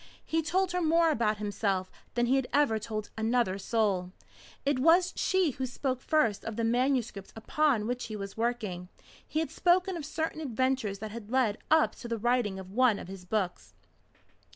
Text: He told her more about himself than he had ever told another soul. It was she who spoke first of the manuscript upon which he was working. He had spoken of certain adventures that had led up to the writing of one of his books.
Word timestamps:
He 0.25 0.41
told 0.41 0.71
her 0.71 0.81
more 0.81 1.11
about 1.11 1.37
himself 1.37 1.91
than 2.15 2.25
he 2.25 2.35
had 2.35 2.47
ever 2.51 2.79
told 2.79 3.11
another 3.15 3.59
soul. 3.59 4.11
It 4.65 4.79
was 4.79 5.13
she 5.15 5.51
who 5.51 5.67
spoke 5.67 6.01
first 6.01 6.43
of 6.43 6.55
the 6.55 6.63
manuscript 6.63 7.31
upon 7.35 7.85
which 7.85 8.05
he 8.05 8.15
was 8.15 8.35
working. 8.35 8.89
He 9.27 9.41
had 9.41 9.51
spoken 9.51 9.95
of 9.95 10.03
certain 10.03 10.41
adventures 10.41 10.97
that 10.97 11.11
had 11.11 11.29
led 11.29 11.59
up 11.69 11.93
to 11.97 12.07
the 12.07 12.17
writing 12.17 12.57
of 12.57 12.71
one 12.71 12.97
of 12.97 13.09
his 13.09 13.25
books. 13.25 13.75